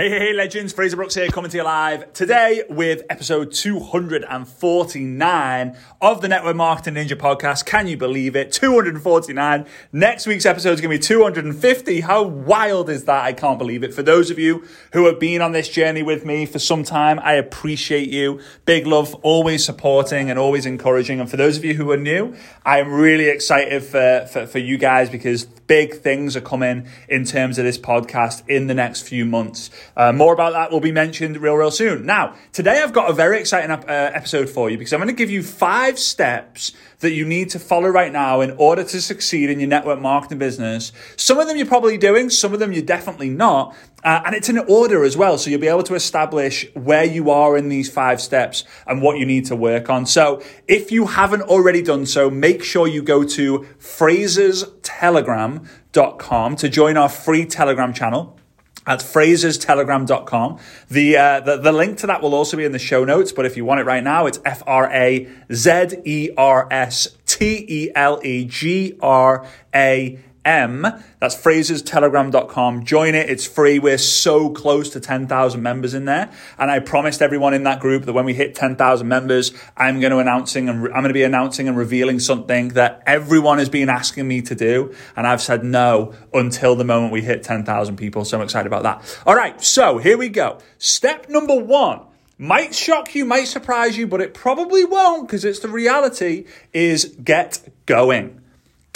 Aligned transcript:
Hey, 0.00 0.10
hey, 0.10 0.18
hey, 0.20 0.32
legends. 0.32 0.72
Frazer 0.72 0.94
Brookes 0.94 1.16
here, 1.16 1.26
coming 1.26 1.50
to 1.50 1.56
you 1.56 1.64
live 1.64 2.12
today 2.12 2.62
with 2.70 3.02
episode 3.10 3.50
249 3.50 5.76
of 6.00 6.20
the 6.20 6.28
Network 6.28 6.54
Marketing 6.54 6.94
Ninja 6.94 7.18
podcast. 7.18 7.66
Can 7.66 7.88
you 7.88 7.96
believe 7.96 8.36
it? 8.36 8.52
249. 8.52 9.66
Next 9.90 10.28
week's 10.28 10.46
episode 10.46 10.74
is 10.74 10.80
going 10.80 10.92
to 10.92 10.98
be 11.00 11.04
250. 11.04 12.00
How 12.02 12.22
wild 12.22 12.90
is 12.90 13.06
that? 13.06 13.24
I 13.24 13.32
can't 13.32 13.58
believe 13.58 13.82
it. 13.82 13.92
For 13.92 14.04
those 14.04 14.30
of 14.30 14.38
you 14.38 14.64
who 14.92 15.06
have 15.06 15.18
been 15.18 15.42
on 15.42 15.50
this 15.50 15.68
journey 15.68 16.04
with 16.04 16.24
me 16.24 16.46
for 16.46 16.60
some 16.60 16.84
time, 16.84 17.18
I 17.24 17.32
appreciate 17.32 18.08
you. 18.08 18.38
Big 18.66 18.86
love, 18.86 19.16
always 19.24 19.64
supporting 19.64 20.30
and 20.30 20.38
always 20.38 20.64
encouraging. 20.64 21.18
And 21.18 21.28
for 21.28 21.36
those 21.36 21.56
of 21.56 21.64
you 21.64 21.74
who 21.74 21.90
are 21.90 21.96
new, 21.96 22.36
I 22.64 22.78
am 22.78 22.92
really 22.92 23.28
excited 23.28 23.82
for, 23.82 24.28
for, 24.30 24.46
for 24.46 24.60
you 24.60 24.78
guys 24.78 25.10
because 25.10 25.48
big 25.68 25.94
things 25.94 26.34
are 26.34 26.40
coming 26.40 26.88
in 27.08 27.24
terms 27.24 27.58
of 27.58 27.64
this 27.64 27.78
podcast 27.78 28.42
in 28.48 28.66
the 28.66 28.74
next 28.74 29.02
few 29.02 29.24
months. 29.24 29.70
Uh, 29.96 30.12
more 30.12 30.32
about 30.32 30.52
that 30.54 30.72
will 30.72 30.80
be 30.80 30.90
mentioned 30.90 31.36
real, 31.36 31.54
real 31.54 31.70
soon. 31.70 32.04
Now, 32.04 32.34
today 32.52 32.82
I've 32.82 32.92
got 32.92 33.08
a 33.08 33.12
very 33.12 33.38
exciting 33.38 33.70
uh, 33.70 33.84
episode 33.86 34.48
for 34.48 34.68
you 34.68 34.76
because 34.76 34.92
I'm 34.92 34.98
going 34.98 35.08
to 35.08 35.14
give 35.14 35.30
you 35.30 35.44
five 35.44 35.98
steps 35.98 36.72
that 37.00 37.12
you 37.12 37.24
need 37.24 37.50
to 37.50 37.58
follow 37.60 37.88
right 37.88 38.12
now 38.12 38.40
in 38.40 38.50
order 38.52 38.82
to 38.82 39.00
succeed 39.00 39.50
in 39.50 39.60
your 39.60 39.68
network 39.68 40.00
marketing 40.00 40.38
business. 40.38 40.90
Some 41.16 41.38
of 41.38 41.46
them 41.46 41.56
you're 41.56 41.66
probably 41.66 41.96
doing, 41.96 42.28
some 42.28 42.52
of 42.52 42.58
them 42.58 42.72
you're 42.72 42.82
definitely 42.82 43.28
not. 43.28 43.76
Uh, 44.04 44.22
and 44.24 44.32
it's 44.34 44.48
in 44.48 44.58
order 44.58 45.04
as 45.04 45.16
well. 45.16 45.38
So 45.38 45.50
you'll 45.50 45.60
be 45.60 45.68
able 45.68 45.84
to 45.84 45.94
establish 45.94 46.66
where 46.74 47.04
you 47.04 47.30
are 47.30 47.56
in 47.56 47.68
these 47.68 47.88
five 47.90 48.20
steps 48.20 48.64
and 48.86 49.00
what 49.02 49.18
you 49.18 49.26
need 49.26 49.46
to 49.46 49.56
work 49.56 49.90
on. 49.90 50.06
So 50.06 50.40
if 50.68 50.92
you 50.92 51.06
haven't 51.06 51.42
already 51.42 51.82
done 51.82 52.06
so, 52.06 52.30
make 52.30 52.62
sure 52.62 52.86
you 52.86 53.02
go 53.02 53.24
to 53.24 53.66
frazerstelegram.com 53.80 56.56
to 56.56 56.68
join 56.68 56.96
our 56.96 57.08
free 57.08 57.44
Telegram 57.44 57.92
channel 57.92 58.38
at 58.86 59.00
frazerstelegram.com. 59.00 60.58
The, 60.88 61.16
uh, 61.16 61.40
the, 61.40 61.56
the 61.58 61.72
link 61.72 61.98
to 61.98 62.06
that 62.06 62.22
will 62.22 62.34
also 62.34 62.56
be 62.56 62.64
in 62.64 62.72
the 62.72 62.78
show 62.78 63.04
notes, 63.04 63.32
but 63.32 63.44
if 63.46 63.56
you 63.56 63.64
want 63.64 63.80
it 63.80 63.84
right 63.84 64.02
now, 64.02 64.26
it's 64.26 64.40
F 64.44 64.62
R 64.66 64.90
A 64.90 65.28
Z 65.52 65.98
E 66.04 66.30
R 66.36 66.66
S 66.70 67.16
T 67.26 67.64
E 67.68 67.90
L 67.94 68.20
E 68.24 68.44
G 68.46 68.96
R 69.00 69.46
A 69.74 70.18
M. 70.48 70.86
That's 71.20 71.36
frazerstelegram.com. 71.36 72.84
Join 72.86 73.14
it. 73.14 73.28
It's 73.28 73.46
free. 73.46 73.78
We're 73.78 73.98
so 73.98 74.48
close 74.48 74.88
to 74.90 75.00
10,000 75.00 75.62
members 75.62 75.92
in 75.92 76.06
there. 76.06 76.30
And 76.56 76.70
I 76.70 76.78
promised 76.78 77.20
everyone 77.20 77.52
in 77.52 77.64
that 77.64 77.80
group 77.80 78.06
that 78.06 78.14
when 78.14 78.24
we 78.24 78.32
hit 78.32 78.54
10,000 78.54 79.06
members, 79.06 79.52
I'm 79.76 80.00
going 80.00 80.10
to 80.10 80.20
announcing 80.20 80.70
and 80.70 80.84
re- 80.84 80.90
I'm 80.90 81.02
going 81.02 81.08
to 81.10 81.14
be 81.14 81.22
announcing 81.22 81.68
and 81.68 81.76
revealing 81.76 82.18
something 82.18 82.68
that 82.68 83.02
everyone 83.06 83.58
has 83.58 83.68
been 83.68 83.90
asking 83.90 84.26
me 84.26 84.40
to 84.42 84.54
do. 84.54 84.94
And 85.16 85.26
I've 85.26 85.42
said 85.42 85.64
no 85.64 86.14
until 86.32 86.74
the 86.76 86.84
moment 86.84 87.12
we 87.12 87.20
hit 87.20 87.42
10,000 87.42 87.96
people. 87.98 88.24
So 88.24 88.38
I'm 88.38 88.42
excited 88.42 88.66
about 88.66 88.84
that. 88.84 89.20
All 89.26 89.34
right. 89.34 89.62
So 89.62 89.98
here 89.98 90.16
we 90.16 90.30
go. 90.30 90.60
Step 90.78 91.28
number 91.28 91.54
one 91.54 92.00
might 92.38 92.74
shock 92.74 93.14
you, 93.14 93.24
might 93.24 93.48
surprise 93.48 93.98
you, 93.98 94.06
but 94.06 94.22
it 94.22 94.32
probably 94.32 94.84
won't 94.84 95.26
because 95.26 95.44
it's 95.44 95.58
the 95.58 95.68
reality 95.68 96.46
is 96.72 97.16
get 97.22 97.68
going. 97.84 98.40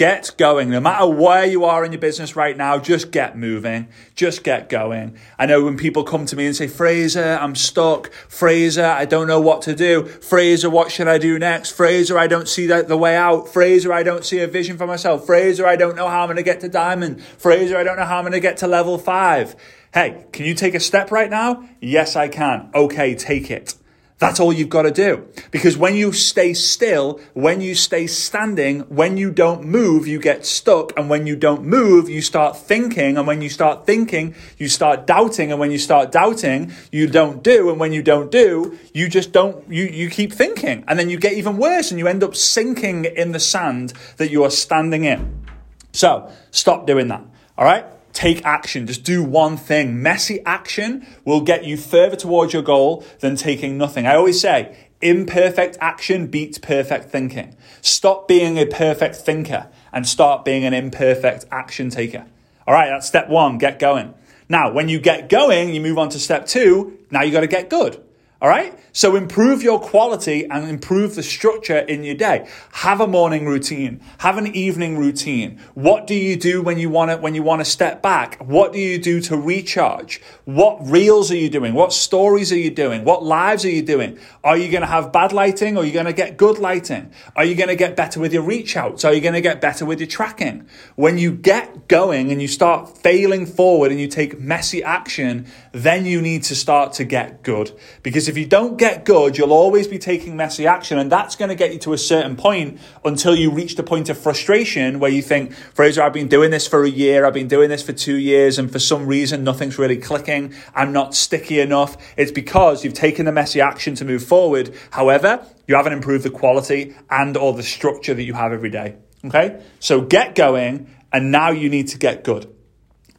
Get 0.03 0.35
going. 0.37 0.69
No 0.69 0.81
matter 0.81 1.07
where 1.07 1.45
you 1.45 1.65
are 1.65 1.85
in 1.85 1.93
your 1.93 2.01
business 2.01 2.35
right 2.35 2.57
now, 2.57 2.77
just 2.77 3.13
get 3.13 3.39
moving. 3.39 3.87
Just 4.17 4.43
get 4.43 4.69
going. 4.69 5.17
I 5.39 5.47
know 5.47 5.63
when 5.63 5.77
people 5.77 6.03
come 6.03 6.27
to 6.27 6.35
me 6.35 6.45
and 6.47 6.57
say, 6.57 6.67
Frazer, 6.67 7.39
I'm 7.41 7.55
stuck. 7.55 8.13
Frazer, 8.29 8.85
I 8.85 9.05
don't 9.05 9.29
know 9.29 9.41
what 9.41 9.63
to 9.63 9.77
do. 9.77 10.07
Frazer, 10.07 10.69
what 10.69 10.91
should 10.91 11.07
I 11.07 11.19
do 11.19 11.39
next? 11.39 11.71
Frazer, 11.71 12.19
I 12.19 12.27
don't 12.27 12.49
see 12.49 12.67
the, 12.67 12.83
the 12.83 12.97
way 12.97 13.17
out. 13.17 13.49
Frazer, 13.49 13.93
I 13.93 14.03
don't 14.03 14.25
see 14.25 14.41
a 14.41 14.49
vision 14.49 14.77
for 14.77 14.89
myself. 14.89 15.25
Frazer, 15.25 15.69
I 15.69 15.77
don't 15.77 15.95
know 15.95 16.09
how 16.09 16.23
I'm 16.23 16.27
going 16.27 16.37
to 16.37 16.43
get 16.43 16.59
to 16.63 16.69
diamond. 16.69 17.23
Frazer, 17.23 17.77
I 17.77 17.85
don't 17.85 17.97
know 17.97 18.05
how 18.05 18.19
I'm 18.19 18.25
going 18.25 18.33
to 18.33 18.41
get 18.41 18.57
to 18.57 18.67
level 18.67 18.99
five. 18.99 19.55
Hey, 19.95 20.25
can 20.33 20.47
you 20.47 20.55
take 20.55 20.75
a 20.75 20.81
step 20.81 21.13
right 21.13 21.31
now? 21.31 21.69
Yes, 21.81 22.17
I 22.17 22.27
can. 22.27 22.73
Okay, 22.75 23.15
take 23.15 23.53
it. 23.53 23.77
That's 24.23 24.39
all 24.39 24.53
you've 24.53 24.69
got 24.69 24.83
to 24.83 24.93
do. 24.93 25.27
Because 25.51 25.77
when 25.77 25.97
you 25.97 26.13
stay 26.13 26.55
still, 26.55 27.21
when 27.35 27.61
you 27.61 27.75
stay 27.75 28.07
standing, 28.07 28.83
when 28.83 29.17
you 29.17 29.33
don't 29.33 29.65
move, 29.65 30.07
you 30.07 30.21
get 30.21 30.47
stuck. 30.47 30.97
And 30.97 31.11
when 31.11 31.27
you 31.27 31.35
don't 31.35 31.65
move, 31.65 32.09
you 32.09 32.23
start 32.23 32.57
thinking. 32.57 33.19
And 33.19 33.27
when 33.27 33.43
you 33.43 33.49
start 33.49 33.85
thinking, 33.85 34.37
you 34.59 34.69
start 34.69 35.09
doubting. 35.09 35.51
And 35.51 35.59
when 35.59 35.73
you 35.73 35.79
start 35.79 36.13
doubting, 36.13 36.71
you 36.93 37.09
don't 37.09 37.43
do. 37.43 37.69
And 37.69 37.81
when 37.81 37.93
you 37.93 38.01
don't 38.01 38.31
do, 38.31 38.79
you 38.95 39.09
just 39.09 39.33
don't, 39.33 39.69
you, 39.69 39.87
you 39.87 40.09
keep 40.09 40.33
thinking. 40.33 40.85
And 40.87 41.01
then 41.01 41.11
you 41.11 41.19
get 41.19 41.33
even 41.33 41.57
worse 41.57 41.91
and 41.91 41.99
you 41.99 42.07
end 42.07 42.23
up 42.23 42.37
sinking 42.37 43.07
in 43.07 43.33
the 43.33 43.41
sand 43.41 43.93
that 44.19 44.31
you 44.31 44.45
are 44.45 44.51
standing 44.51 45.03
in. 45.03 45.45
So 45.91 46.31
stop 46.53 46.87
doing 46.87 47.09
that. 47.09 47.25
All 47.59 47.65
right 47.65 47.85
take 48.13 48.45
action. 48.45 48.87
Just 48.87 49.05
do 49.05 49.23
one 49.23 49.57
thing. 49.57 50.03
Messy 50.03 50.41
action 50.45 51.07
will 51.25 51.41
get 51.41 51.65
you 51.65 51.77
further 51.77 52.17
towards 52.17 52.53
your 52.53 52.63
goal 52.63 53.05
than 53.21 53.37
taking 53.37 53.79
nothing. 53.79 54.07
I 54.07 54.17
always 54.17 54.41
say, 54.41 54.77
imperfect 55.01 55.77
action 55.81 56.27
beats 56.27 56.59
perfect 56.59 57.11
thinking. 57.11 57.57
Stop 57.81 58.29
being 58.29 58.59
a 58.59 58.67
perfect 58.67 59.17
thinker 59.17 59.69
and 59.93 60.07
start 60.07 60.45
being 60.45 60.65
an 60.65 60.75
imperfect 60.75 61.45
action 61.51 61.91
taker. 61.91 62.27
All 62.67 62.75
right, 62.75 62.89
that's 62.89 63.07
step 63.07 63.29
one, 63.29 63.59
get 63.59 63.79
going. 63.79 64.15
Now, 64.49 64.73
when 64.73 64.89
you 64.89 65.01
get 65.01 65.29
going, 65.29 65.75
you 65.75 65.81
move 65.81 65.99
on 65.99 66.11
to 66.11 66.19
step 66.19 66.47
two. 66.47 66.99
Now 67.11 67.23
you 67.23 67.33
got 67.33 67.41
to 67.41 67.47
get 67.47 67.71
good. 67.71 68.03
All 68.43 68.49
right. 68.49 68.77
So 68.91 69.15
improve 69.15 69.63
your 69.63 69.79
quality 69.79 70.45
and 70.51 70.69
improve 70.69 71.15
the 71.15 71.23
structure 71.23 71.79
in 71.79 72.03
your 72.03 72.17
day. 72.17 72.47
Have 72.73 73.01
a 73.01 73.07
morning 73.07 73.47
routine. 73.47 74.01
Have 74.19 74.37
an 74.37 74.49
evening 74.49 74.99
routine. 74.99 75.61
What 75.75 76.09
do 76.09 76.15
you 76.15 76.35
do 76.35 76.61
when 76.61 76.77
you 76.77 76.91
want 76.91 77.13
to, 77.13 77.19
when 77.19 77.37
you 77.37 77.45
want 77.45 77.61
to 77.61 77.65
step 77.65 78.03
back? 78.03 78.37
What 78.45 78.73
do 78.73 78.81
you 78.81 78.99
do 78.99 79.21
to 79.23 79.37
recharge? 79.37 80.21
What 80.45 80.79
reels 80.83 81.31
are 81.31 81.37
you 81.37 81.49
doing? 81.49 81.73
What 81.73 81.93
stories 81.93 82.53
are 82.53 82.59
you 82.59 82.73
doing? 82.73 83.05
What 83.05 83.23
lives 83.23 83.65
are 83.65 83.71
you 83.71 83.81
doing? 83.81 84.19
Are 84.43 84.57
you 84.57 84.71
going 84.71 84.83
to 84.83 84.89
have 84.89 85.13
bad 85.13 85.33
lighting 85.33 85.77
or 85.77 85.85
are 85.85 85.87
you 85.87 85.93
going 85.93 86.07
to 86.07 86.13
get 86.13 86.37
good 86.37 86.59
lighting? 86.59 87.13
Are 87.37 87.45
you 87.45 87.55
going 87.55 87.69
to 87.69 87.77
get 87.77 87.95
better 87.95 88.19
with 88.19 88.33
your 88.33 88.43
reach 88.43 88.77
outs? 88.77 89.05
Are 89.05 89.15
you 89.15 89.21
going 89.21 89.35
to 89.35 89.41
get 89.41 89.61
better 89.61 89.87
with 89.87 90.01
your 90.01 90.09
tracking? 90.09 90.67
When 90.97 91.17
you 91.17 91.33
get 91.33 91.87
going 91.87 92.33
and 92.33 92.43
you 92.43 92.49
start 92.49 92.99
failing 92.99 93.47
forward 93.47 93.93
and 93.93 94.01
you 94.01 94.09
take 94.09 94.41
messy 94.41 94.83
action, 94.83 95.47
then 95.71 96.05
you 96.07 96.21
need 96.21 96.43
to 96.43 96.57
start 96.57 96.93
to 96.95 97.05
get 97.05 97.45
good 97.45 97.71
because 98.03 98.32
if 98.33 98.39
you 98.39 98.47
don't 98.47 98.79
get 98.79 99.05
good, 99.05 99.37
you'll 99.37 99.53
always 99.53 99.87
be 99.87 99.99
taking 99.99 100.39
messy 100.39 100.67
action, 100.67 100.99
and 100.99 101.13
that's 101.13 101.37
going 101.37 101.51
to 101.51 101.55
get 101.55 101.75
you 101.75 101.79
to 101.81 101.93
a 101.93 101.99
certain 101.99 102.35
point 102.35 102.81
until 103.05 103.37
you 103.37 103.51
reach 103.51 103.77
the 103.77 103.83
point 103.83 104.09
of 104.09 104.17
frustration 104.17 105.01
where 105.01 105.11
you 105.11 105.21
think, 105.21 105.53
Frazer, 105.53 106.03
I've 106.03 106.15
been 106.15 106.29
doing 106.29 106.51
this 106.51 106.67
for 106.67 106.83
a 106.83 106.89
year, 106.89 107.27
I've 107.27 107.35
been 107.35 107.47
doing 107.47 107.69
this 107.69 107.83
for 107.83 107.93
two 107.93 108.17
years, 108.17 108.59
and 108.59 108.73
for 108.73 108.79
some 108.79 109.07
reason 109.07 109.45
nothing's 109.45 109.77
really 109.77 109.99
clicking. 109.99 110.55
I'm 110.75 110.95
not 110.95 111.15
sticky 111.15 111.61
enough. 111.61 111.99
It's 112.17 112.33
because 112.33 112.83
you've 112.85 112.95
taken 112.95 113.27
the 113.27 113.33
messy 113.33 113.61
action 113.61 113.97
to 113.97 114.05
move 114.07 114.25
forward. 114.25 114.75
However, 114.93 115.47
you 115.69 115.75
haven't 115.75 115.93
improved 115.93 116.25
the 116.25 116.31
quality 116.31 116.95
and 117.11 117.37
or 117.37 117.53
the 117.53 117.63
structure 117.63 118.15
that 118.15 118.23
you 118.23 118.33
have 118.33 118.55
every 118.55 118.71
day. 118.71 118.97
Okay? 119.27 119.63
So 119.79 120.01
get 120.01 120.35
going, 120.35 120.89
and 121.13 121.31
now 121.31 121.51
you 121.51 121.69
need 121.69 121.89
to 121.89 121.99
get 121.99 122.25
good. 122.25 122.51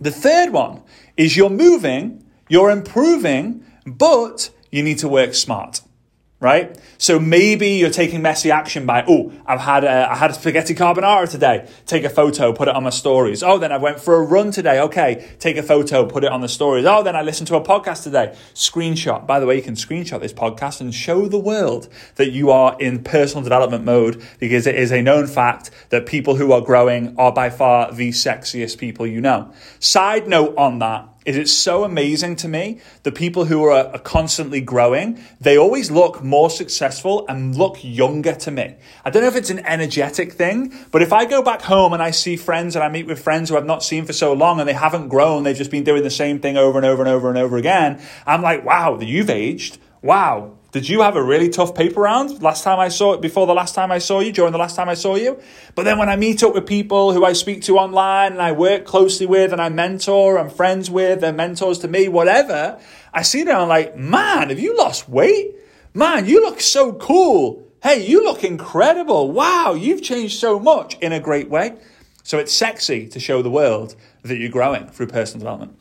The 0.01 0.09
third 0.09 0.50
one 0.50 0.81
is 1.18 1.38
you're 1.38 1.51
moving, 1.51 2.25
you're 2.50 2.72
improving, 2.72 3.63
but 3.85 4.50
you 4.73 4.84
need 4.84 4.97
to 5.00 5.07
work 5.07 5.34
smart 5.34 5.81
right? 6.44 6.78
So 6.97 7.22
maybe 7.22 7.69
you're 7.69 7.89
taking 7.89 8.22
messy 8.22 8.51
action 8.51 8.85
by, 8.85 9.06
oh, 9.07 9.31
I've 9.45 9.61
had 9.61 9.85
a, 9.85 10.11
I 10.11 10.16
had 10.16 10.29
a 10.29 10.34
spaghetti 10.34 10.75
carbonara 10.75 11.31
today. 11.31 11.69
Take 11.85 12.03
a 12.03 12.09
photo, 12.09 12.51
put 12.51 12.67
it 12.67 12.75
on 12.75 12.83
my 12.83 12.89
stories. 12.89 13.41
Oh, 13.41 13.57
then 13.57 13.72
I 13.72 13.78
went 13.78 14.01
for 14.01 14.16
a 14.16 14.22
run 14.22 14.51
today. 14.51 14.81
Okay, 14.81 15.25
take 15.39 15.56
a 15.56 15.63
photo, 15.63 16.06
put 16.06 16.25
it 16.25 16.31
on 16.33 16.41
the 16.41 16.50
stories. 16.50 16.85
Oh, 16.85 17.01
then 17.01 17.16
I 17.16 17.22
listened 17.22 17.47
to 17.47 17.56
a 17.56 17.63
podcast 17.63 18.03
today. 18.03 18.35
Screenshot. 18.53 19.25
By 19.25 19.39
the 19.39 19.45
way, 19.45 19.56
you 19.56 19.62
can 19.62 19.75
screenshot 19.75 20.19
this 20.19 20.33
podcast 20.33 20.81
and 20.81 20.94
show 20.94 21.29
the 21.29 21.39
world 21.39 21.88
that 22.16 22.31
you 22.31 22.51
are 22.51 22.75
in 22.78 23.03
personal 23.03 23.41
development 23.41 23.85
mode 23.85 24.22
because 24.38 24.67
it 24.67 24.75
is 24.75 24.91
a 24.91 25.01
known 25.01 25.28
fact 25.28 25.72
that 25.91 26.06
people 26.06 26.35
who 26.35 26.51
are 26.51 26.62
growing 26.62 27.17
are 27.17 27.31
by 27.31 27.50
far 27.50 27.94
the 27.94 28.09
sexiest 28.09 28.78
people 28.78 29.07
you 29.07 29.22
know. 29.22 29.53
Side 29.79 30.28
note 30.28 30.57
on 30.57 30.79
that 30.79 31.07
is 31.25 31.38
it's 31.38 31.53
so 31.53 31.84
amazing 31.84 32.35
to 32.38 32.47
me? 32.47 32.79
The 33.03 33.11
people 33.11 33.45
who 33.45 33.63
are, 33.65 33.88
are, 33.88 34.00
constantly 34.00 34.62
growing 34.62 35.19
they 35.39 35.57
always 35.57 35.89
look 35.89 36.21
more 36.24 36.50
successful 36.50 37.25
and 37.27 37.56
look 37.56 37.77
younger 37.81 38.36
to 38.36 38.51
me. 38.51 38.75
I 39.06 39.09
don't 39.09 39.21
know 39.21 39.30
if 39.30 39.36
it's 39.36 39.50
an 39.50 39.65
energetic 39.65 40.33
thing 40.33 40.74
but 40.92 41.01
if 41.01 41.13
i 41.13 41.25
go 41.25 41.42
back 41.42 41.62
home 41.62 41.94
and 41.94 42.01
i 42.01 42.12
see 42.12 42.36
friends 42.36 42.75
and 42.75 42.83
i 42.83 42.89
meet 42.89 43.07
with 43.07 43.19
friends 43.19 43.50
who 43.50 43.57
i've 43.57 43.65
not 43.65 43.83
seen 43.83 44.06
for 44.06 44.13
so 44.13 44.33
long 44.33 44.59
and 44.59 44.68
they 44.68 44.74
haven't 44.74 45.07
grown 45.07 45.44
they've 45.44 45.56
just 45.56 45.71
been 45.71 45.83
doing 45.83 46.03
the 46.03 46.09
same 46.09 46.39
thing 46.39 46.57
over 46.57 46.77
and 46.77 46.86
over 46.86 47.01
and 47.01 47.09
over 47.09 47.30
and 47.30 47.38
over 47.38 47.57
again 47.57 48.01
i'm 48.25 48.42
like 48.42 48.63
wow 48.65 49.00
you've 49.00 49.30
aged. 49.30 49.77
Wow 50.01 50.57
did 50.74 50.90
you 50.90 51.02
have 51.02 51.16
a 51.16 51.24
really 51.24 51.50
tough 51.50 51.75
paper 51.75 52.02
round 52.02 52.42
last 52.42 52.64
time 52.64 52.80
I 52.80 52.90
saw 52.90 53.14
it, 53.14 53.22
before 53.22 53.46
the 53.46 53.54
last 53.54 53.75
time 53.75 53.92
I 53.92 54.00
saw 54.00 54.22
you, 54.22 54.31
during 54.31 54.52
the 54.52 54.58
last 54.58 54.75
time 54.75 54.90
I 54.90 54.96
saw 54.96 55.16
you? 55.16 55.40
But 55.75 55.84
then 55.84 56.00
when 56.00 56.10
I 56.10 56.16
meet 56.16 56.42
up 56.42 56.56
with 56.56 56.66
people 56.66 57.14
who 57.14 57.24
I 57.24 57.34
speak 57.34 57.62
to 57.64 57.78
online 57.78 58.31
and 58.31 58.42
I 58.42 58.54
work 58.54 58.84
closely 58.84 59.28
with 59.28 59.54
and 59.54 59.62
I 59.62 59.70
mentor, 59.70 60.40
I'm 60.40 60.50
friends 60.50 60.90
with, 60.90 61.22
they're 61.22 61.31
mentors 61.31 61.78
to 61.80 61.88
me, 61.88 62.08
whatever, 62.08 62.80
I 63.14 63.22
see 63.22 63.44
them 63.44 63.54
and 63.54 63.62
I'm 63.62 63.70
like, 63.70 63.96
man, 63.96 64.50
have 64.50 64.60
you 64.60 64.75
lost 64.75 65.08
weight? 65.08 65.56
Man, 65.94 66.25
you 66.25 66.42
look 66.42 66.60
so 66.60 66.94
cool. 66.94 67.72
Hey, 67.84 68.04
you 68.04 68.24
look 68.24 68.44
incredible. 68.44 69.31
Wow, 69.31 69.75
you've 69.75 70.02
changed 70.02 70.40
so 70.40 70.60
much 70.60 70.98
in 71.02 71.12
a 71.12 71.20
great 71.20 71.52
way. 71.52 71.75
So 72.24 72.40
it's 72.40 72.52
sexy 72.52 73.08
to 73.10 73.20
show 73.20 73.44
the 73.44 73.52
world 73.52 73.96
that 74.24 74.38
you're 74.38 74.50
growing 74.50 74.88
through 74.88 75.08
personal 75.08 75.40
development. 75.42 75.78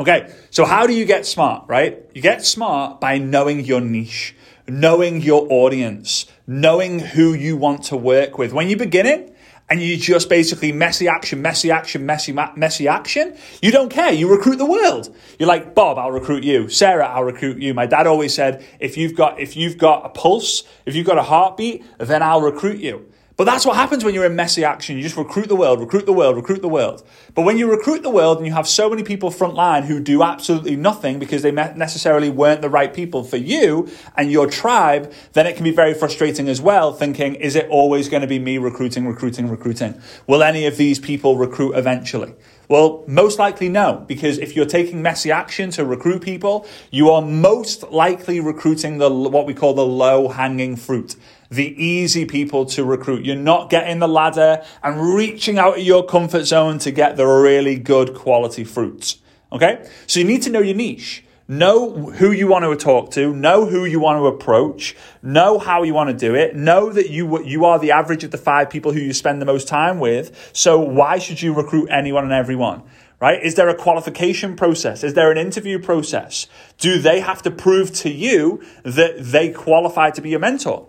Okay, 0.00 0.32
so 0.48 0.64
how 0.64 0.86
do 0.86 0.94
you 0.94 1.04
get 1.04 1.26
smart, 1.26 1.66
right? 1.68 2.02
You 2.14 2.22
get 2.22 2.42
smart 2.42 3.02
by 3.02 3.18
knowing 3.18 3.66
your 3.66 3.82
niche, 3.82 4.34
knowing 4.66 5.20
your 5.20 5.46
audience, 5.52 6.24
knowing 6.46 7.00
who 7.00 7.34
you 7.34 7.58
want 7.58 7.84
to 7.84 7.98
work 7.98 8.38
with. 8.38 8.54
When 8.54 8.70
you're 8.70 8.78
beginning, 8.78 9.34
and 9.68 9.82
you 9.82 9.98
just 9.98 10.30
basically 10.30 10.72
messy 10.72 11.06
action, 11.06 11.42
messy 11.42 11.70
action, 11.70 12.06
messy, 12.06 12.32
messy 12.32 12.88
action. 12.88 13.36
You 13.60 13.70
don't 13.72 13.90
care. 13.90 14.10
You 14.10 14.30
recruit 14.30 14.56
the 14.56 14.64
world. 14.64 15.14
You're 15.38 15.46
like, 15.46 15.74
Bob, 15.74 15.98
I'll 15.98 16.10
recruit 16.10 16.44
you. 16.44 16.70
Sarah, 16.70 17.06
I'll 17.06 17.24
recruit 17.24 17.58
you. 17.58 17.74
My 17.74 17.84
dad 17.84 18.06
always 18.06 18.34
said, 18.34 18.64
if 18.80 18.96
you've 18.96 19.14
got, 19.14 19.38
if 19.38 19.54
you've 19.54 19.76
got 19.76 20.06
a 20.06 20.08
pulse, 20.08 20.64
if 20.86 20.96
you've 20.96 21.06
got 21.06 21.18
a 21.18 21.22
heartbeat, 21.22 21.84
then 21.98 22.22
I'll 22.22 22.40
recruit 22.40 22.80
you. 22.80 23.12
But 23.40 23.46
that's 23.46 23.64
what 23.64 23.74
happens 23.74 24.04
when 24.04 24.12
you're 24.12 24.26
in 24.26 24.36
messy 24.36 24.64
action. 24.64 24.98
You 24.98 25.02
just 25.02 25.16
recruit 25.16 25.48
the 25.48 25.56
world, 25.56 25.80
recruit 25.80 26.04
the 26.04 26.12
world, 26.12 26.36
recruit 26.36 26.60
the 26.60 26.68
world. 26.68 27.02
But 27.34 27.46
when 27.46 27.56
you 27.56 27.70
recruit 27.70 28.02
the 28.02 28.10
world 28.10 28.36
and 28.36 28.46
you 28.46 28.52
have 28.52 28.68
so 28.68 28.90
many 28.90 29.02
people 29.02 29.30
frontline 29.30 29.84
who 29.84 29.98
do 29.98 30.22
absolutely 30.22 30.76
nothing 30.76 31.18
because 31.18 31.40
they 31.40 31.50
necessarily 31.50 32.28
weren't 32.28 32.60
the 32.60 32.68
right 32.68 32.92
people 32.92 33.24
for 33.24 33.38
you 33.38 33.88
and 34.14 34.30
your 34.30 34.46
tribe, 34.46 35.10
then 35.32 35.46
it 35.46 35.56
can 35.56 35.64
be 35.64 35.70
very 35.70 35.94
frustrating 35.94 36.50
as 36.50 36.60
well, 36.60 36.92
thinking, 36.92 37.34
is 37.34 37.56
it 37.56 37.66
always 37.70 38.10
going 38.10 38.20
to 38.20 38.26
be 38.26 38.38
me 38.38 38.58
recruiting, 38.58 39.06
recruiting, 39.06 39.48
recruiting? 39.48 39.98
Will 40.26 40.42
any 40.42 40.66
of 40.66 40.76
these 40.76 40.98
people 40.98 41.38
recruit 41.38 41.72
eventually? 41.78 42.34
Well, 42.68 43.04
most 43.08 43.38
likely 43.38 43.70
no, 43.70 44.04
because 44.06 44.36
if 44.36 44.54
you're 44.54 44.66
taking 44.66 45.00
messy 45.00 45.32
action 45.32 45.70
to 45.70 45.84
recruit 45.86 46.20
people, 46.20 46.66
you 46.90 47.08
are 47.10 47.22
most 47.22 47.84
likely 47.90 48.38
recruiting 48.38 48.98
the 48.98 49.10
what 49.10 49.46
we 49.46 49.54
call 49.54 49.72
the 49.72 49.86
low 49.86 50.28
hanging 50.28 50.76
fruit 50.76 51.16
the 51.50 51.74
easy 51.82 52.24
people 52.24 52.64
to 52.66 52.84
recruit. 52.84 53.24
You're 53.24 53.36
not 53.36 53.70
getting 53.70 53.98
the 53.98 54.08
ladder 54.08 54.64
and 54.82 55.14
reaching 55.14 55.58
out 55.58 55.78
of 55.78 55.84
your 55.84 56.06
comfort 56.06 56.44
zone 56.44 56.78
to 56.80 56.90
get 56.90 57.16
the 57.16 57.26
really 57.26 57.76
good 57.76 58.14
quality 58.14 58.64
fruits. 58.64 59.18
Okay? 59.52 59.88
So 60.06 60.20
you 60.20 60.26
need 60.26 60.42
to 60.42 60.50
know 60.50 60.60
your 60.60 60.76
niche. 60.76 61.24
Know 61.48 62.10
who 62.12 62.30
you 62.30 62.46
want 62.46 62.64
to 62.64 62.76
talk 62.76 63.10
to, 63.14 63.34
know 63.34 63.66
who 63.66 63.84
you 63.84 63.98
want 63.98 64.18
to 64.18 64.26
approach, 64.26 64.94
know 65.20 65.58
how 65.58 65.82
you 65.82 65.92
want 65.92 66.08
to 66.08 66.14
do 66.14 66.36
it, 66.36 66.54
know 66.54 66.92
that 66.92 67.10
you, 67.10 67.42
you 67.42 67.64
are 67.64 67.76
the 67.80 67.90
average 67.90 68.22
of 68.22 68.30
the 68.30 68.38
five 68.38 68.70
people 68.70 68.92
who 68.92 69.00
you 69.00 69.12
spend 69.12 69.42
the 69.42 69.46
most 69.46 69.66
time 69.66 69.98
with. 69.98 70.50
So 70.52 70.78
why 70.78 71.18
should 71.18 71.42
you 71.42 71.52
recruit 71.52 71.88
anyone 71.90 72.22
and 72.22 72.32
everyone? 72.32 72.84
right? 73.20 73.42
Is 73.42 73.54
there 73.54 73.68
a 73.68 73.74
qualification 73.74 74.56
process? 74.56 75.04
Is 75.04 75.14
there 75.14 75.30
an 75.30 75.38
interview 75.38 75.78
process? 75.78 76.46
Do 76.78 76.98
they 76.98 77.20
have 77.20 77.42
to 77.42 77.50
prove 77.50 77.92
to 77.96 78.10
you 78.10 78.62
that 78.82 79.16
they 79.18 79.50
qualify 79.50 80.10
to 80.10 80.22
be 80.22 80.34
a 80.34 80.38
mentor? 80.38 80.88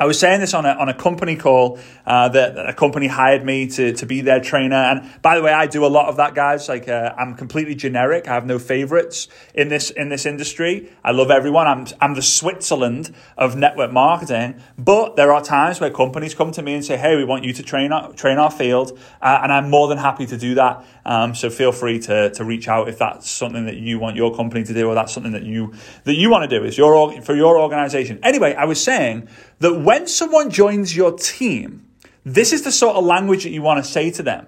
I 0.00 0.04
was 0.04 0.16
saying 0.16 0.38
this 0.38 0.54
on 0.54 0.64
a, 0.64 0.70
on 0.70 0.88
a 0.88 0.94
company 0.94 1.34
call 1.34 1.80
uh, 2.06 2.28
that, 2.28 2.68
a 2.68 2.72
company 2.72 3.08
hired 3.08 3.44
me 3.44 3.66
to, 3.66 3.92
to 3.94 4.06
be 4.06 4.20
their 4.20 4.40
trainer. 4.40 4.76
And 4.76 5.20
by 5.22 5.36
the 5.36 5.42
way, 5.42 5.52
I 5.52 5.66
do 5.66 5.84
a 5.84 5.88
lot 5.88 6.08
of 6.08 6.16
that, 6.18 6.36
guys. 6.36 6.68
Like 6.68 6.88
uh, 6.88 7.14
I'm 7.18 7.34
completely 7.34 7.74
generic. 7.74 8.28
I 8.28 8.34
have 8.34 8.46
no 8.46 8.60
favorites 8.60 9.26
in 9.54 9.68
this 9.68 9.90
in 9.90 10.08
this 10.08 10.24
industry. 10.24 10.92
I 11.02 11.10
love 11.10 11.32
everyone. 11.32 11.66
I'm 11.66 11.86
I'm 12.00 12.14
the 12.14 12.22
Switzerland 12.22 13.12
of 13.36 13.56
network 13.56 13.92
marketing. 13.92 14.60
But 14.78 15.16
there 15.16 15.32
are 15.32 15.42
times 15.42 15.80
where 15.80 15.90
companies 15.90 16.32
come 16.32 16.52
to 16.52 16.62
me 16.62 16.74
and 16.74 16.84
say, 16.84 16.96
"Hey, 16.96 17.16
we 17.16 17.24
want 17.24 17.42
you 17.42 17.52
to 17.54 17.62
train 17.64 17.90
our, 17.90 18.12
train 18.12 18.38
our 18.38 18.52
field," 18.52 18.96
uh, 19.20 19.40
and 19.42 19.52
I'm 19.52 19.68
more 19.68 19.88
than 19.88 19.98
happy 19.98 20.26
to 20.26 20.36
do 20.36 20.54
that. 20.54 20.84
Um, 21.04 21.34
so 21.34 21.50
feel 21.50 21.72
free 21.72 21.98
to 22.00 22.30
to 22.30 22.44
reach 22.44 22.68
out 22.68 22.88
if 22.88 22.98
that's 22.98 23.28
something 23.28 23.66
that 23.66 23.76
you 23.76 23.98
want 23.98 24.14
your 24.14 24.34
company 24.34 24.62
to 24.64 24.74
do, 24.74 24.88
or 24.88 24.94
that's 24.94 25.12
something 25.12 25.32
that 25.32 25.42
you 25.42 25.74
that 26.04 26.14
you 26.14 26.30
want 26.30 26.48
to 26.48 26.58
do 26.58 26.64
is 26.64 26.78
your 26.78 27.20
for 27.22 27.34
your 27.34 27.58
organization. 27.58 28.20
Anyway, 28.22 28.54
I 28.54 28.64
was 28.64 28.82
saying 28.82 29.28
that 29.60 29.80
when 29.80 30.06
someone 30.06 30.50
joins 30.50 30.96
your 30.96 31.12
team, 31.12 31.88
this 32.24 32.52
is 32.52 32.62
the 32.62 32.72
sort 32.72 32.96
of 32.96 33.04
language 33.04 33.44
that 33.44 33.50
you 33.50 33.62
want 33.62 33.84
to 33.84 33.90
say 33.90 34.10
to 34.12 34.22
them. 34.22 34.46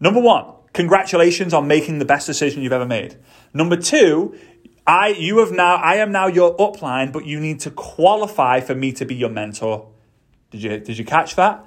Number 0.00 0.20
one, 0.20 0.46
congratulations 0.72 1.54
on 1.54 1.66
making 1.66 1.98
the 1.98 2.04
best 2.04 2.26
decision 2.26 2.62
you've 2.62 2.72
ever 2.72 2.86
made. 2.86 3.16
Number 3.54 3.76
two, 3.76 4.36
I 4.86 5.08
you 5.08 5.38
have 5.38 5.52
now 5.52 5.76
I 5.76 5.96
am 5.96 6.10
now 6.12 6.26
your 6.26 6.56
upline, 6.56 7.12
but 7.12 7.24
you 7.24 7.38
need 7.38 7.60
to 7.60 7.70
qualify 7.70 8.60
for 8.60 8.74
me 8.74 8.92
to 8.92 9.04
be 9.04 9.14
your 9.14 9.30
mentor. 9.30 9.88
Did 10.50 10.62
you 10.62 10.78
did 10.80 10.98
you 10.98 11.04
catch 11.04 11.36
that? 11.36 11.64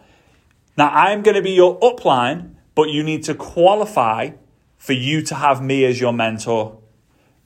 Now 0.77 0.89
I'm 0.89 1.21
going 1.21 1.35
to 1.35 1.41
be 1.41 1.51
your 1.51 1.79
upline, 1.79 2.55
but 2.75 2.89
you 2.89 3.03
need 3.03 3.23
to 3.23 3.35
qualify 3.35 4.31
for 4.77 4.93
you 4.93 5.21
to 5.23 5.35
have 5.35 5.63
me 5.63 5.85
as 5.85 5.99
your 5.99 6.11
mentor. 6.11 6.77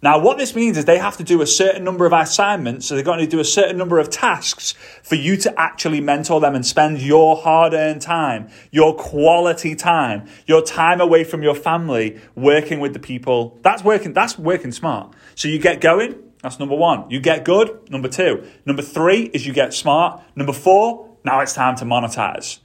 Now, 0.02 0.18
what 0.18 0.38
this 0.38 0.56
means 0.56 0.78
is 0.78 0.86
they 0.86 0.98
have 0.98 1.18
to 1.18 1.26
do 1.26 1.42
a 1.42 1.48
certain 1.48 1.84
number 1.84 2.06
of 2.06 2.14
assignments, 2.14 2.86
so 2.86 2.96
they're 2.96 3.04
going 3.04 3.20
to 3.20 3.28
do 3.28 3.42
a 3.42 3.46
certain 3.46 3.78
number 3.78 4.00
of 4.00 4.10
tasks 4.10 4.74
for 5.04 5.16
you 5.16 5.36
to 5.38 5.60
actually 5.60 6.00
mentor 6.00 6.40
them 6.40 6.56
and 6.56 6.66
spend 6.66 7.02
your 7.02 7.36
hard 7.36 7.74
earned 7.74 8.02
time, 8.02 8.48
your 8.72 8.96
quality 8.96 9.76
time, 9.76 10.26
your 10.46 10.62
time 10.62 11.02
away 11.02 11.26
from 11.26 11.44
your 11.44 11.56
family 11.56 12.18
working 12.34 12.80
with 12.80 12.94
the 12.94 13.00
people. 13.00 13.58
That's 13.62 13.84
working, 13.84 14.14
that's 14.14 14.40
working 14.40 14.72
smart. 14.72 15.14
So 15.36 15.50
you 15.50 15.60
get 15.60 15.82
going, 15.82 16.16
that's 16.42 16.60
number 16.60 16.76
one. 16.76 17.10
You 17.12 17.20
get 17.20 17.44
good, 17.44 17.92
number 17.92 18.08
two. 18.08 18.48
Number 18.66 18.82
three 18.82 19.24
is 19.24 19.46
you 19.46 19.52
get 19.52 19.74
smart. 19.74 20.22
Number 20.34 20.54
four, 20.54 21.10
now 21.26 21.42
it's 21.42 21.54
time 21.54 21.76
to 21.76 21.86
monetize. 21.86 22.60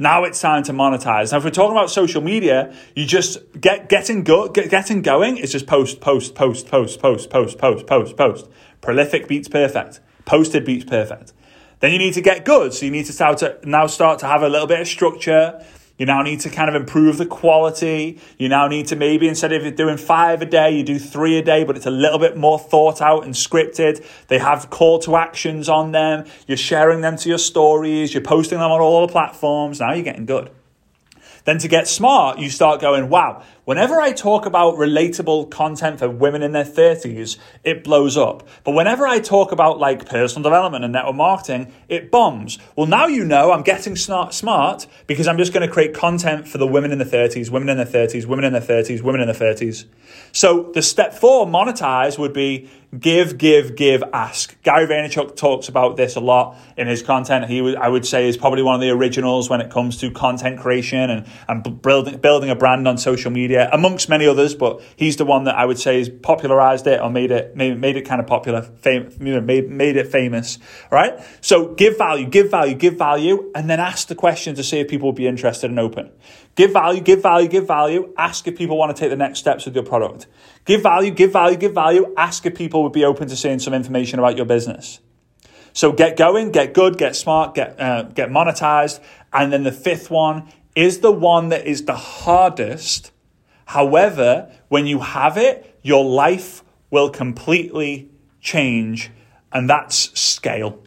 Now 0.00 0.24
it's 0.24 0.40
time 0.40 0.62
to 0.62 0.72
monetize. 0.72 1.30
Now, 1.30 1.36
if 1.36 1.44
we're 1.44 1.50
talking 1.50 1.76
about 1.76 1.90
social 1.90 2.22
media, 2.22 2.74
you 2.96 3.04
just 3.04 3.38
get 3.60 3.90
getting 3.90 4.24
go, 4.24 4.48
get, 4.48 4.70
getting 4.70 5.02
going 5.02 5.36
is 5.36 5.52
just 5.52 5.66
post, 5.66 6.00
post, 6.00 6.34
post, 6.34 6.68
post, 6.68 6.98
post, 7.00 7.28
post, 7.28 7.58
post, 7.58 7.86
post, 7.86 8.16
post. 8.16 8.48
Prolific 8.80 9.28
beats 9.28 9.46
perfect. 9.46 10.00
Posted 10.24 10.64
beats 10.64 10.86
perfect. 10.86 11.34
Then 11.80 11.92
you 11.92 11.98
need 11.98 12.14
to 12.14 12.22
get 12.22 12.46
good. 12.46 12.72
So 12.72 12.86
you 12.86 12.90
need 12.90 13.04
to 13.06 13.12
start 13.12 13.36
to 13.38 13.58
now 13.62 13.86
start 13.88 14.20
to 14.20 14.26
have 14.26 14.42
a 14.42 14.48
little 14.48 14.66
bit 14.66 14.80
of 14.80 14.88
structure. 14.88 15.62
You 16.00 16.06
now 16.06 16.22
need 16.22 16.40
to 16.40 16.48
kind 16.48 16.70
of 16.70 16.74
improve 16.74 17.18
the 17.18 17.26
quality. 17.26 18.18
You 18.38 18.48
now 18.48 18.68
need 18.68 18.86
to 18.86 18.96
maybe 18.96 19.28
instead 19.28 19.52
of 19.52 19.76
doing 19.76 19.98
five 19.98 20.40
a 20.40 20.46
day, 20.46 20.70
you 20.70 20.82
do 20.82 20.98
three 20.98 21.36
a 21.36 21.42
day, 21.42 21.62
but 21.62 21.76
it's 21.76 21.84
a 21.84 21.90
little 21.90 22.18
bit 22.18 22.38
more 22.38 22.58
thought 22.58 23.02
out 23.02 23.24
and 23.24 23.34
scripted. 23.34 24.02
They 24.28 24.38
have 24.38 24.70
call 24.70 24.98
to 25.00 25.16
actions 25.16 25.68
on 25.68 25.92
them. 25.92 26.24
You're 26.46 26.56
sharing 26.56 27.02
them 27.02 27.18
to 27.18 27.28
your 27.28 27.36
stories. 27.36 28.14
You're 28.14 28.22
posting 28.22 28.60
them 28.60 28.70
on 28.70 28.80
all 28.80 29.06
the 29.06 29.12
platforms. 29.12 29.80
Now 29.80 29.92
you're 29.92 30.02
getting 30.02 30.24
good. 30.24 30.50
Then 31.44 31.58
to 31.58 31.68
get 31.68 31.88
smart, 31.88 32.38
you 32.38 32.50
start 32.50 32.80
going, 32.80 33.08
wow, 33.08 33.42
whenever 33.64 34.00
I 34.00 34.12
talk 34.12 34.46
about 34.46 34.74
relatable 34.76 35.50
content 35.50 35.98
for 35.98 36.10
women 36.10 36.42
in 36.42 36.52
their 36.52 36.64
30s, 36.64 37.38
it 37.64 37.84
blows 37.84 38.16
up. 38.16 38.46
But 38.64 38.72
whenever 38.72 39.06
I 39.06 39.20
talk 39.20 39.52
about 39.52 39.78
like 39.78 40.06
personal 40.06 40.42
development 40.42 40.84
and 40.84 40.92
network 40.92 41.16
marketing, 41.16 41.72
it 41.88 42.10
bombs. 42.10 42.58
Well, 42.76 42.86
now 42.86 43.06
you 43.06 43.24
know 43.24 43.52
I'm 43.52 43.62
getting 43.62 43.96
smart, 43.96 44.34
smart 44.34 44.86
because 45.06 45.26
I'm 45.26 45.38
just 45.38 45.52
going 45.52 45.66
to 45.66 45.72
create 45.72 45.94
content 45.94 46.48
for 46.48 46.58
the 46.58 46.66
women 46.66 46.92
in 46.92 46.98
the 46.98 47.04
30s, 47.04 47.50
women 47.50 47.68
in 47.68 47.76
their 47.76 47.86
30s, 47.86 48.26
women 48.26 48.44
in 48.44 48.52
their 48.52 48.62
30s, 48.62 49.02
women 49.02 49.20
in 49.20 49.26
their 49.26 49.54
30s. 49.54 49.86
So 50.32 50.70
the 50.74 50.82
step 50.82 51.14
four, 51.14 51.46
monetize, 51.46 52.18
would 52.18 52.32
be 52.32 52.70
give, 52.98 53.38
give, 53.38 53.76
give, 53.76 54.02
ask. 54.12 54.60
Gary 54.62 54.86
Vaynerchuk 54.86 55.36
talks 55.36 55.68
about 55.68 55.96
this 55.96 56.16
a 56.16 56.20
lot 56.20 56.56
in 56.76 56.86
his 56.86 57.02
content. 57.02 57.48
He, 57.48 57.76
I 57.76 57.88
would 57.88 58.04
say, 58.04 58.28
is 58.28 58.36
probably 58.36 58.62
one 58.62 58.74
of 58.74 58.80
the 58.80 58.90
originals 58.90 59.48
when 59.48 59.60
it 59.60 59.70
comes 59.70 59.98
to 59.98 60.10
content 60.10 60.60
creation 60.60 61.10
and, 61.10 61.26
and 61.48 61.82
building, 61.82 62.18
building 62.18 62.50
a 62.50 62.56
brand 62.56 62.88
on 62.88 62.98
social 62.98 63.30
media, 63.30 63.68
amongst 63.72 64.08
many 64.08 64.26
others. 64.26 64.54
But 64.54 64.82
he's 64.96 65.16
the 65.16 65.24
one 65.24 65.44
that 65.44 65.56
I 65.56 65.64
would 65.64 65.78
say 65.78 65.98
has 65.98 66.08
popularized 66.08 66.86
it 66.86 67.00
or 67.00 67.10
made 67.10 67.30
it 67.30 67.56
made, 67.56 67.78
made 67.78 67.96
it 67.96 68.02
kind 68.02 68.20
of 68.20 68.26
popular, 68.26 68.62
fam- 68.62 69.12
made, 69.18 69.68
made 69.68 69.96
it 69.96 70.08
famous. 70.08 70.58
right? 70.90 71.20
So 71.40 71.74
give 71.74 71.96
value, 71.98 72.26
give 72.26 72.50
value, 72.50 72.74
give 72.74 72.98
value, 72.98 73.50
and 73.54 73.70
then 73.70 73.80
ask 73.80 74.08
the 74.08 74.14
question 74.14 74.54
to 74.56 74.64
see 74.64 74.80
if 74.80 74.88
people 74.88 75.08
would 75.08 75.16
be 75.16 75.26
interested 75.26 75.70
and 75.70 75.78
open. 75.78 76.10
Give 76.60 76.74
value, 76.74 77.00
give 77.00 77.22
value, 77.22 77.48
give 77.48 77.66
value. 77.66 78.12
Ask 78.18 78.46
if 78.46 78.54
people 78.54 78.76
want 78.76 78.94
to 78.94 79.00
take 79.00 79.08
the 79.08 79.16
next 79.16 79.38
steps 79.38 79.64
with 79.64 79.74
your 79.74 79.82
product. 79.82 80.26
Give 80.66 80.82
value, 80.82 81.10
give 81.10 81.32
value, 81.32 81.56
give 81.56 81.72
value. 81.72 82.12
Ask 82.18 82.44
if 82.44 82.54
people 82.54 82.82
would 82.82 82.92
be 82.92 83.02
open 83.02 83.28
to 83.28 83.34
seeing 83.34 83.58
some 83.60 83.72
information 83.72 84.18
about 84.18 84.36
your 84.36 84.44
business. 84.44 85.00
So 85.72 85.90
get 85.90 86.18
going, 86.18 86.50
get 86.50 86.74
good, 86.74 86.98
get 86.98 87.16
smart, 87.16 87.54
get 87.54 87.80
uh, 87.80 88.02
get 88.02 88.28
monetized, 88.28 89.00
and 89.32 89.50
then 89.50 89.62
the 89.62 89.72
fifth 89.72 90.10
one 90.10 90.52
is 90.74 90.98
the 90.98 91.10
one 91.10 91.48
that 91.48 91.66
is 91.66 91.86
the 91.86 91.94
hardest. 91.94 93.10
However, 93.64 94.54
when 94.68 94.84
you 94.84 94.98
have 94.98 95.38
it, 95.38 95.78
your 95.80 96.04
life 96.04 96.62
will 96.90 97.08
completely 97.08 98.10
change, 98.42 99.10
and 99.50 99.66
that's 99.70 100.20
scale. 100.20 100.82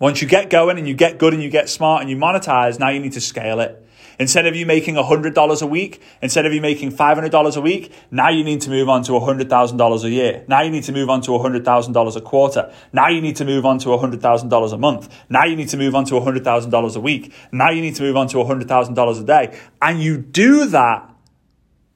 Once 0.00 0.22
you 0.22 0.26
get 0.26 0.48
going 0.48 0.78
and 0.78 0.88
you 0.88 0.94
get 0.94 1.18
good 1.18 1.34
and 1.34 1.42
you 1.42 1.50
get 1.50 1.68
smart 1.68 2.00
and 2.00 2.08
you 2.08 2.16
monetize, 2.16 2.78
now 2.78 2.88
you 2.88 2.98
need 2.98 3.12
to 3.12 3.20
scale 3.20 3.60
it. 3.60 3.85
Instead 4.18 4.46
of 4.46 4.56
you 4.56 4.64
making 4.64 4.94
$100 4.94 5.62
a 5.62 5.66
week, 5.66 6.00
instead 6.22 6.46
of 6.46 6.52
you 6.52 6.60
making 6.60 6.90
$500 6.90 7.56
a 7.56 7.60
week, 7.60 7.92
now 8.10 8.30
you 8.30 8.44
need 8.44 8.60
to 8.62 8.70
move 8.70 8.88
on 8.88 9.02
to 9.04 9.12
$100,000 9.12 10.04
a 10.04 10.10
year. 10.10 10.44
Now 10.48 10.62
you 10.62 10.70
need 10.70 10.84
to 10.84 10.92
move 10.92 11.10
on 11.10 11.20
to 11.22 11.32
$100,000 11.32 12.16
a 12.16 12.20
quarter. 12.22 12.72
Now 12.92 13.08
you 13.08 13.20
need 13.20 13.36
to 13.36 13.44
move 13.44 13.66
on 13.66 13.78
to 13.80 13.88
$100,000 13.88 14.72
a 14.72 14.78
month. 14.78 15.14
Now 15.28 15.44
you 15.44 15.56
need 15.56 15.68
to 15.68 15.76
move 15.76 15.94
on 15.94 16.04
to 16.06 16.14
$100,000 16.14 16.96
a 16.96 17.00
week. 17.00 17.32
Now 17.52 17.70
you 17.70 17.82
need 17.82 17.94
to 17.96 18.02
move 18.02 18.16
on 18.16 18.28
to 18.28 18.38
$100,000 18.38 19.20
a 19.20 19.24
day. 19.24 19.58
And 19.82 20.02
you 20.02 20.16
do 20.16 20.66
that 20.66 21.10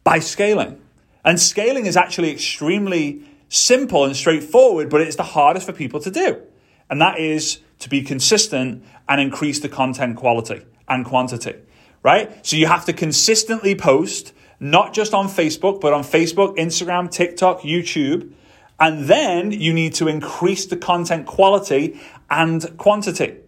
by 0.04 0.18
scaling. 0.18 0.80
And 1.24 1.40
scaling 1.40 1.86
is 1.86 1.96
actually 1.96 2.30
extremely 2.30 3.22
simple 3.48 4.04
and 4.04 4.14
straightforward, 4.14 4.90
but 4.90 5.00
it's 5.00 5.16
the 5.16 5.22
hardest 5.22 5.66
for 5.66 5.72
people 5.72 6.00
to 6.00 6.10
do. 6.10 6.40
And 6.88 7.00
that 7.00 7.18
is 7.18 7.60
to 7.80 7.88
be 7.88 8.02
consistent 8.02 8.84
and 9.08 9.20
increase 9.20 9.60
the 9.60 9.68
content 9.68 10.16
quality 10.16 10.64
and 10.88 11.04
quantity 11.04 11.54
right? 12.02 12.44
So 12.46 12.56
you 12.56 12.66
have 12.66 12.84
to 12.86 12.92
consistently 12.92 13.74
post 13.74 14.32
not 14.58 14.92
just 14.92 15.14
on 15.14 15.26
Facebook, 15.26 15.80
but 15.80 15.92
on 15.92 16.02
Facebook, 16.02 16.56
Instagram, 16.56 17.10
TikTok, 17.10 17.60
YouTube. 17.60 18.32
And 18.78 19.04
then 19.04 19.52
you 19.52 19.72
need 19.72 19.94
to 19.94 20.08
increase 20.08 20.66
the 20.66 20.76
content 20.76 21.26
quality 21.26 22.00
and 22.28 22.76
quantity 22.78 23.38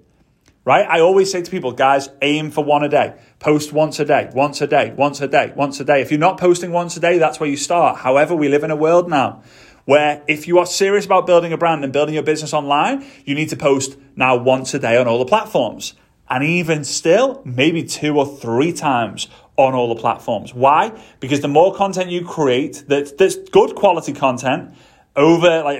right? 0.65 0.87
I 0.89 1.01
always 1.01 1.31
say 1.31 1.43
to 1.43 1.51
people, 1.51 1.73
guys, 1.73 2.09
aim 2.21 2.51
for 2.51 2.65
one 2.65 2.85
a 2.85 2.89
day. 2.89 3.15
Post 3.39 3.73
once 3.73 3.99
a 3.99 4.05
day, 4.05 4.31
once 4.33 4.61
a 4.61 4.67
day, 4.67 4.93
once 4.97 5.21
a 5.21 5.29
day, 5.29 5.53
once 5.57 5.81
a 5.81 5.85
day. 5.85 6.01
If 6.01 6.11
you're 6.11 6.21
not 6.21 6.39
posting 6.39 6.71
once 6.71 6.97
a 6.97 7.01
day, 7.01 7.19
that's 7.19 7.41
where 7.41 7.49
you 7.49 7.57
start. 7.57 7.99
However, 7.99 8.35
we 8.35 8.49
live 8.49 8.65
in 8.65 8.71
a 8.71 8.77
world 8.77 9.11
now 9.11 9.43
where 9.85 10.23
if 10.29 10.47
you 10.47 10.59
are 10.59 10.67
serious 10.67 11.05
about 11.05 11.27
building 11.27 11.53
a 11.53 11.59
brand 11.59 11.83
and 11.83 11.93
building 11.93 12.15
your 12.15 12.23
business 12.23 12.55
online, 12.55 13.05
you 13.25 13.35
need 13.35 13.49
to 13.49 13.57
post 13.57 13.97
now 14.15 14.37
once 14.37 14.73
a 14.75 14.79
day 14.79 14.97
on 14.97 15.09
all 15.09 15.19
the 15.19 15.25
platforms. 15.25 15.95
And 16.29 16.45
even 16.45 16.85
still, 16.85 17.43
maybe 17.45 17.85
two 17.85 18.19
or 18.19 18.27
three 18.27 18.73
times 18.73 19.29
on 19.57 19.75
all 19.75 19.95
the 19.95 20.01
platforms. 20.01 20.55
Why? 20.55 20.93
Because 21.21 21.41
the 21.41 21.49
more 21.49 21.75
content 21.75 22.11
you 22.11 22.25
create 22.25 22.85
that, 22.89 23.19
that's 23.19 23.37
good 23.37 23.75
quality 23.75 24.13
content, 24.13 24.75
over 25.15 25.63
like 25.63 25.79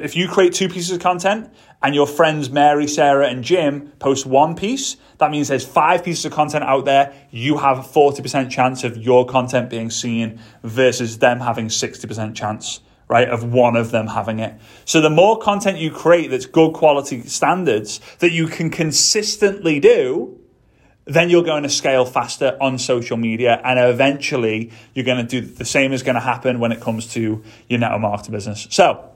if 0.00 0.14
you 0.14 0.28
create 0.28 0.52
two 0.52 0.68
pieces 0.68 0.92
of 0.92 1.00
content 1.00 1.52
and 1.82 1.94
your 1.94 2.06
friends 2.06 2.50
Mary, 2.50 2.86
Sarah, 2.86 3.26
and 3.26 3.42
Jim 3.42 3.92
post 3.98 4.26
one 4.26 4.54
piece, 4.54 4.96
that 5.18 5.30
means 5.30 5.48
there's 5.48 5.66
five 5.66 6.04
pieces 6.04 6.24
of 6.24 6.32
content 6.32 6.64
out 6.64 6.84
there. 6.84 7.12
You 7.30 7.58
have 7.58 7.78
a 7.78 7.82
40% 7.82 8.48
chance 8.50 8.84
of 8.84 8.96
your 8.96 9.26
content 9.26 9.70
being 9.70 9.90
seen 9.90 10.40
versus 10.62 11.18
them 11.18 11.40
having 11.40 11.66
60% 11.66 12.34
chance, 12.34 12.80
right, 13.10 13.28
of 13.28 13.42
one 13.42 13.74
of 13.74 13.90
them 13.90 14.06
having 14.06 14.38
it. 14.38 14.54
So 14.84 15.00
the 15.00 15.10
more 15.10 15.36
content 15.36 15.78
you 15.78 15.90
create 15.90 16.30
that's 16.30 16.46
good 16.46 16.72
quality 16.72 17.22
standards 17.22 18.00
that 18.20 18.30
you 18.30 18.46
can 18.46 18.70
consistently 18.70 19.80
do, 19.80 20.38
then 21.06 21.28
you're 21.28 21.42
going 21.42 21.64
to 21.64 21.68
scale 21.68 22.04
faster 22.04 22.56
on 22.60 22.78
social 22.78 23.16
media 23.16 23.60
and 23.64 23.80
eventually 23.80 24.70
you're 24.94 25.04
going 25.04 25.26
to 25.26 25.40
do 25.40 25.44
the 25.44 25.64
same 25.64 25.92
is 25.92 26.04
going 26.04 26.14
to 26.14 26.20
happen 26.20 26.60
when 26.60 26.70
it 26.70 26.80
comes 26.80 27.12
to 27.14 27.42
your 27.68 27.80
network 27.80 28.00
marketing 28.00 28.32
business. 28.32 28.68
So 28.70 29.10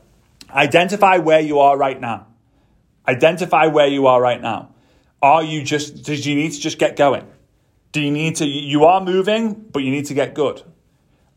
identify 0.51 1.19
where 1.19 1.41
you 1.41 1.61
are 1.61 1.79
right 1.79 2.01
now. 2.01 2.27
Identify 3.07 3.67
where 3.67 3.87
you 3.87 4.09
are 4.09 4.21
right 4.21 4.43
now. 4.43 4.75
Are 5.23 5.45
you 5.45 5.63
just, 5.63 6.03
do 6.03 6.15
you 6.15 6.35
need 6.35 6.51
to 6.51 6.61
just 6.61 6.81
get 6.81 6.97
going? 6.97 7.29
Do 7.93 8.01
you 8.01 8.11
need 8.11 8.37
to, 8.37 8.45
you 8.45 8.87
are 8.87 9.01
moving, 9.01 9.55
but 9.55 9.85
you 9.85 9.93
need 9.93 10.07
to 10.07 10.15
get 10.15 10.35
good. 10.35 10.63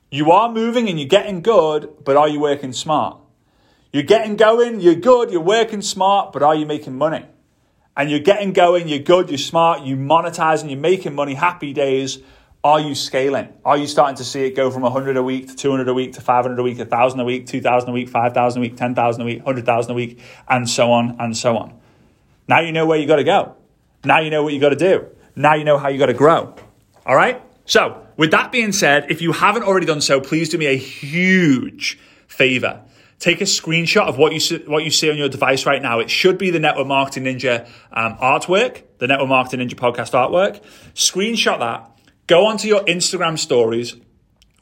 You 0.09 0.31
are 0.31 0.51
moving 0.51 0.89
and 0.89 0.99
you're 0.99 1.09
getting 1.09 1.41
good, 1.41 1.89
but 2.03 2.15
are 2.15 2.27
you 2.27 2.39
working 2.39 2.73
smart? 2.73 3.19
You're 3.91 4.03
getting 4.03 4.35
going, 4.35 4.79
you're 4.79 4.95
good, 4.95 5.31
you're 5.31 5.41
working 5.41 5.81
smart, 5.81 6.33
but 6.33 6.43
are 6.43 6.55
you 6.55 6.65
making 6.65 6.97
money? 6.97 7.25
and 7.97 8.11
you're 8.11 8.19
getting 8.19 8.53
going, 8.53 8.87
you're 8.87 8.99
good, 8.99 9.29
you're 9.29 9.39
smart, 9.39 9.81
you 9.81 9.97
monetize 9.97 10.61
and 10.61 10.69
you're 10.69 10.79
making 10.79 11.15
money, 11.15 11.33
happy 11.33 11.73
days. 11.73 12.19
Are 12.63 12.79
you 12.79 12.93
scaling? 12.93 13.51
Are 13.65 13.75
you 13.75 13.87
starting 13.87 14.15
to 14.17 14.23
see 14.23 14.45
it 14.45 14.55
go 14.55 14.69
from 14.69 14.83
100 14.83 15.17
a 15.17 15.23
week 15.23 15.47
to 15.47 15.55
200 15.55 15.87
a 15.87 15.93
week 15.93 16.13
to 16.13 16.21
500 16.21 16.59
a 16.59 16.63
week, 16.63 16.77
1,000 16.77 17.19
a 17.19 17.23
week, 17.23 17.47
2,000 17.47 17.89
a 17.89 17.93
week, 17.93 18.09
5,000 18.09 18.59
a 18.59 18.61
week, 18.61 18.77
10,000 18.77 19.21
a 19.21 19.25
week, 19.25 19.37
100,000 19.39 19.91
a 19.91 19.95
week, 19.95 20.19
and 20.47 20.69
so 20.69 20.91
on 20.91 21.15
and 21.19 21.35
so 21.35 21.57
on? 21.57 21.73
Now 22.47 22.59
you 22.59 22.71
know 22.71 22.85
where 22.85 22.99
you 22.99 23.07
got 23.07 23.15
to 23.15 23.23
go. 23.23 23.55
Now 24.03 24.19
you 24.19 24.29
know 24.29 24.43
what 24.43 24.53
you 24.53 24.59
got 24.59 24.69
to 24.69 24.75
do. 24.75 25.07
Now 25.35 25.55
you 25.55 25.63
know 25.63 25.79
how 25.79 25.89
you 25.89 25.97
got 25.97 26.07
to 26.07 26.13
grow. 26.13 26.53
All 27.05 27.15
right? 27.15 27.41
So, 27.67 28.07
with 28.17 28.31
that 28.31 28.51
being 28.51 28.71
said, 28.71 29.11
if 29.11 29.21
you 29.21 29.33
haven't 29.33 29.63
already 29.63 29.85
done 29.85 30.01
so, 30.01 30.19
please 30.19 30.49
do 30.49 30.57
me 30.57 30.65
a 30.65 30.77
huge 30.77 31.99
favor 32.27 32.81
Take 33.19 33.41
a 33.41 33.45
screenshot 33.45 34.07
of 34.07 34.19
what 34.19 34.31
you 34.31 34.39
see, 34.39 34.59
what 34.67 34.83
you 34.83 34.91
see 34.91 35.09
on 35.09 35.17
your 35.17 35.27
device 35.27 35.65
right 35.65 35.81
now. 35.81 35.99
It 35.99 36.09
should 36.11 36.37
be 36.37 36.51
the 36.51 36.59
Network 36.59 36.85
Marketing 36.85 37.23
Ninja 37.23 37.67
um, 37.91 38.15
artwork, 38.17 38.83
the 38.99 39.07
Network 39.07 39.29
Marketing 39.29 39.67
Ninja 39.67 39.73
podcast 39.73 40.11
artwork. 40.11 40.63
Screenshot 40.93 41.57
that. 41.57 41.89
Go 42.27 42.45
onto 42.45 42.67
your 42.67 42.81
Instagram 42.81 43.39
stories 43.39 43.95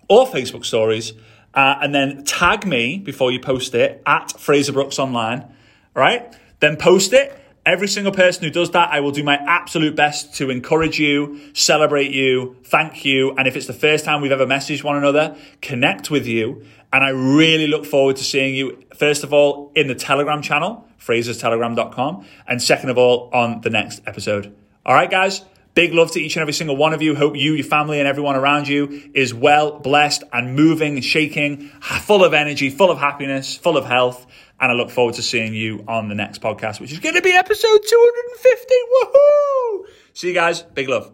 or 0.07 0.25
Facebook 0.25 0.63
stories, 0.63 1.12
uh, 1.53 1.75
and 1.81 1.93
then 1.93 2.24
tag 2.24 2.65
me 2.65 2.97
before 2.97 3.29
you 3.29 3.41
post 3.41 3.75
it 3.75 4.01
at 4.05 4.31
Frazer 4.39 4.71
Brookes 4.71 5.00
Online. 5.00 5.53
Right. 5.93 6.33
Then 6.62 6.77
post 6.77 7.12
it. 7.12 7.38
Every 7.65 7.88
single 7.88 8.13
person 8.13 8.43
who 8.43 8.51
does 8.51 8.69
that, 8.72 8.91
I 8.91 9.00
will 9.00 9.12
do 9.12 9.24
my 9.24 9.38
absolute 9.38 9.95
best 9.95 10.36
to 10.36 10.51
encourage 10.51 11.00
you, 11.00 11.39
celebrate 11.53 12.12
you, 12.12 12.57
thank 12.63 13.03
you. 13.03 13.31
And 13.36 13.48
if 13.48 13.55
it's 13.55 13.65
the 13.65 13.74
first 13.74 14.05
time 14.05 14.22
we've 14.22 14.31
ever 14.31 14.45
messaged 14.45 14.84
one 14.84 14.98
another, 14.98 15.36
connect 15.62 16.12
with 16.12 16.27
you. 16.27 16.63
And 16.93 17.03
I 17.03 17.10
really 17.10 17.65
look 17.65 17.86
forward 17.86 18.17
to 18.17 18.24
seeing 18.24 18.53
you, 18.53 18.84
first 18.95 19.24
of 19.24 19.34
all, 19.34 19.72
in 19.75 19.88
the 19.88 19.95
Telegram 19.95 20.43
channel, 20.43 20.88
frazerstelegram.com, 21.00 22.25
and 22.48 22.62
second 22.62 22.91
of 22.91 23.00
all, 23.00 23.31
on 23.34 23.62
the 23.62 23.72
next 23.72 24.01
episode. 24.05 24.55
All 24.86 24.93
right, 24.93 25.10
guys. 25.10 25.43
Big 25.74 25.93
love 25.93 26.10
to 26.12 26.22
each 26.22 26.38
and 26.38 26.41
every 26.41 26.53
single 26.53 26.77
one 26.77 26.93
of 26.93 27.01
you. 27.01 27.15
Hope 27.15 27.36
you, 27.36 27.51
your 27.51 27.65
family, 27.65 28.00
and 28.00 28.07
everyone 28.07 28.38
around 28.38 28.69
you 28.69 29.12
is 29.13 29.34
well, 29.34 29.77
blessed, 29.77 30.24
and 30.31 30.55
moving, 30.55 31.01
shaking, 31.01 31.67
full 31.81 32.24
of 32.24 32.34
energy, 32.34 32.69
full 32.69 32.89
of 32.89 32.98
happiness, 32.98 33.57
full 33.57 33.75
of 33.75 33.84
health. 33.84 34.25
And 34.59 34.71
I 34.71 34.75
look 34.75 34.89
forward 34.89 35.15
to 35.15 35.21
seeing 35.21 35.53
you 35.53 35.83
on 35.88 36.07
the 36.07 36.15
next 36.15 36.41
podcast, 36.41 36.79
which 36.79 36.91
is 36.91 37.00
going 37.00 37.15
to 37.15 37.21
be 37.21 37.31
episode 37.31 37.79
250. 37.85 38.74
Woohoo! 38.93 39.85
See 40.13 40.29
you 40.29 40.33
guys. 40.33 40.62
Big 40.62 40.88
love. 40.88 41.12